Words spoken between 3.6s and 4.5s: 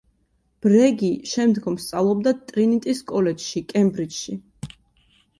კემბრიჯში.